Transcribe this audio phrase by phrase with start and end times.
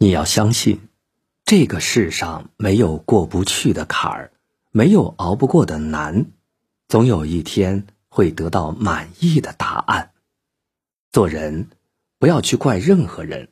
[0.00, 0.88] 你要相信，
[1.44, 4.32] 这个世上没有过不去的坎儿，
[4.70, 6.26] 没有熬不过的难，
[6.86, 10.12] 总有一天会得到满意的答案。
[11.10, 11.66] 做人，
[12.20, 13.48] 不要去怪任何人，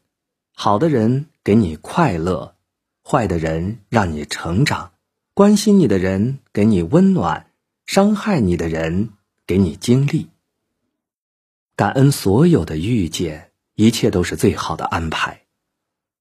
[0.55, 2.55] 好的人给你快乐，
[3.03, 4.93] 坏的人让你成长，
[5.35, 7.51] 关心你的人给你温暖，
[7.87, 9.11] 伤害你的人
[9.49, 10.29] 给你经历。
[11.75, 15.46] 感恩所有的遇见，一切都是最好的安排。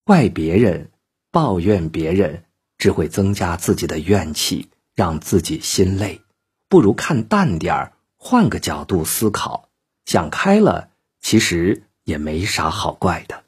[0.06, 0.92] 怪别人、
[1.32, 2.44] 抱怨别人，
[2.78, 6.22] 只会增加自己的怨气，让自己心累。
[6.70, 9.70] 不如看淡点儿，换个角度思考，
[10.06, 10.92] 想开了，
[11.22, 13.46] 其实也没啥好怪的。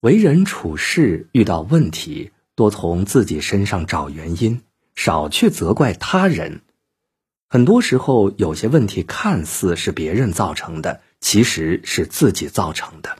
[0.00, 4.62] 为人处事遇到问题，多从自己身上找原因，
[4.94, 6.62] 少去责怪他人。
[7.50, 13.18] 很多时候，有些问题看似是别人造成的，其实是自己造成的。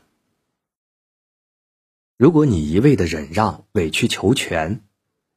[2.19, 4.85] 如果你一味的忍让、委曲求全，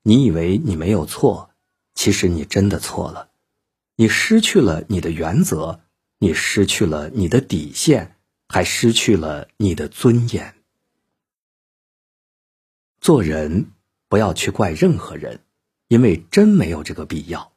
[0.02, 1.52] 你以为你没有错，
[1.94, 3.30] 其实你真的错了。
[3.98, 5.82] 你失去了你的原则，
[6.18, 8.16] 你失去了你的底线，
[8.48, 10.56] 还失去了你的尊严。
[13.00, 13.68] 做人
[14.10, 15.42] 不要去怪任何人，
[15.88, 17.54] 因为真没有这个必要。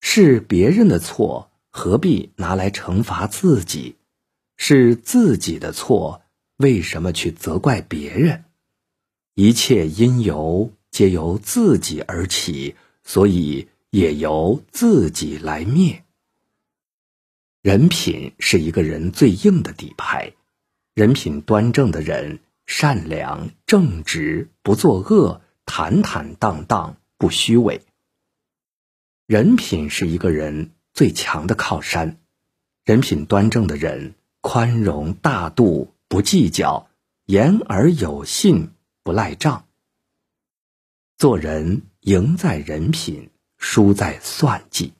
[0.00, 3.96] 是别人的错，何必拿来惩罚自己？
[4.56, 6.22] 是自己的错，
[6.58, 8.44] 为什么去责怪别人？
[9.36, 16.04] 一切因由皆由自己而起，所以也由自己来灭。
[17.60, 20.34] 人品是一个人最硬的底牌，
[20.94, 27.82] 人品端正的人，善良正直，不作恶，坦坦荡荡，不虚伪。
[29.26, 32.18] 人品是一个人最强的靠山，
[32.84, 36.86] 人品端正的人，宽容大度，不计较，
[37.26, 38.68] 言而有信，
[39.04, 39.66] 不赖账。
[41.18, 44.94] 做人赢在人品，输在算计。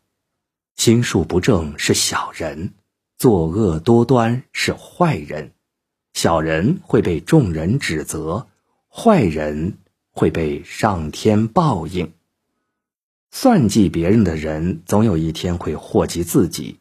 [0.76, 2.74] 心术不正是小人，
[3.16, 5.52] 作恶多端是坏人。
[6.12, 8.46] 小人会被众人指责，
[8.88, 9.78] 坏人
[10.10, 12.12] 会被上天报应。
[13.30, 16.78] 算计别人的人，总有一天会祸及自己；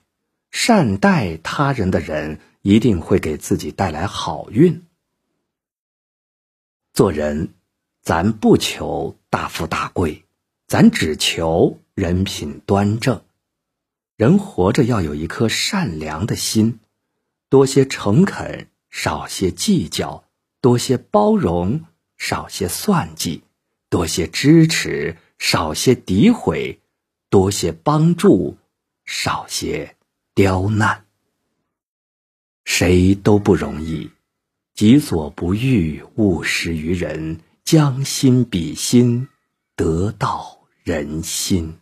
[0.51, 4.85] 善待他人的人，一定会给自己带来好运。
[6.93, 7.55] 做人，
[8.01, 10.23] 咱不求大富大贵，
[10.67, 13.19] 咱只求人品端正。
[14.15, 16.79] 人活着要有一颗善良的心，
[17.49, 20.23] 多些诚恳，少些计较；
[20.61, 21.83] 多些包容，
[22.17, 23.41] 少些算计；
[23.89, 25.17] 多些支持。
[25.39, 26.79] 少些诋毁，
[27.29, 28.55] 多些帮助；
[29.03, 29.97] 少些
[30.33, 31.05] 刁难。
[32.63, 34.09] 谁都不容易，
[34.73, 37.39] 己所不欲，勿施于人。
[37.63, 39.29] 将心比心，
[39.77, 41.77] 得道人心。